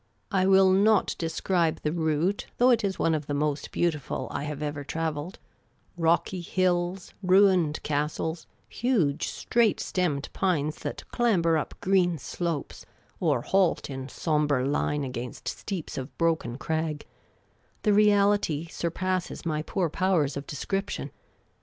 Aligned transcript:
I 0.31 0.47
will 0.47 0.71
not 0.71 1.15
describe 1.19 1.81
the 1.83 1.91
route, 1.91 2.47
though 2.57 2.71
it 2.71 2.83
is 2.83 2.97
one 2.97 3.13
of 3.13 3.27
the 3.27 3.35
most 3.35 3.69
beautiful 3.71 4.27
I 4.31 4.45
have 4.45 4.63
ever 4.63 4.83
travelled— 4.83 5.37
rocky 5.95 6.41
hills, 6.41 7.13
ruined 7.21 7.83
castles, 7.83 8.47
huge, 8.67 9.27
straight 9.27 9.79
stemmed 9.79 10.29
pines 10.33 10.77
that 10.77 11.07
clamber 11.11 11.55
up 11.55 11.75
green 11.81 12.17
slopes, 12.17 12.83
or 13.19 13.43
halt 13.43 13.91
in 13.91 14.09
sombre 14.09 14.67
line 14.67 15.03
against 15.03 15.47
steeps 15.47 15.99
of 15.99 16.17
broken 16.17 16.57
crag— 16.57 17.05
the 17.83 17.93
reality 17.93 18.67
surpasses 18.69 19.45
my 19.45 19.61
poor 19.61 19.87
powers 19.87 20.35
of 20.35 20.47
description. 20.47 21.11